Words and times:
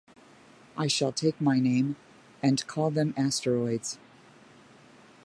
I 0.75 0.87
shall 0.87 1.11
take 1.11 1.39
my 1.39 1.59
name, 1.59 1.95
and 2.41 2.65
call 2.65 2.89
them 2.89 3.13
asteroids. 3.15 3.99